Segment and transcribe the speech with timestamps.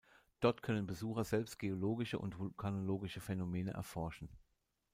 [0.39, 4.29] Dort können Besucher selbst geologische und vulkanologische Phänomene erforschen.